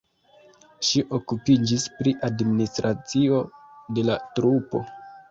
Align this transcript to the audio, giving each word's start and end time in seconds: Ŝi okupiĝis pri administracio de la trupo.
Ŝi 0.85 1.01
okupiĝis 1.17 1.83
pri 1.97 2.13
administracio 2.27 3.41
de 3.99 4.07
la 4.09 4.15
trupo. 4.39 4.83